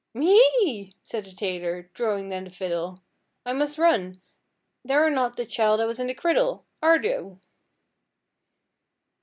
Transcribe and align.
'M'Yee!' 0.15 0.95
said 1.03 1.25
the 1.25 1.31
tailor, 1.31 1.91
throwing 1.93 2.29
down 2.29 2.45
the 2.45 2.49
fiddle. 2.49 3.03
'I 3.45 3.53
mus' 3.53 3.77
run, 3.77 4.19
thou're 4.83 5.11
not 5.11 5.37
the 5.37 5.45
chile 5.45 5.77
that 5.77 5.85
was 5.85 5.99
in 5.99 6.07
the 6.07 6.15
criddle! 6.15 6.65
Are 6.81 6.99
thou?' 6.99 7.37